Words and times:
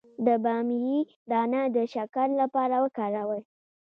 د 0.25 0.27
بامیې 0.43 0.99
دانه 1.31 1.61
د 1.75 1.77
شکر 1.93 2.27
لپاره 2.41 2.75
وکاروئ 2.83 3.41